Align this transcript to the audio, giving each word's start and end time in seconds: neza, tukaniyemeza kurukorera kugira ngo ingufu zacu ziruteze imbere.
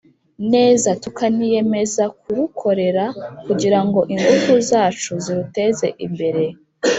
neza, 0.53 0.89
tukaniyemeza 1.03 2.03
kurukorera 2.19 3.05
kugira 3.45 3.79
ngo 3.85 3.99
ingufu 4.13 4.53
zacu 4.69 5.11
ziruteze 5.23 5.87
imbere. 6.05 6.43